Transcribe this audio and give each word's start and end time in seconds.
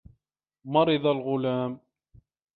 مَرِضَ 0.65 1.05
الْغُلاَمُ. 1.07 1.79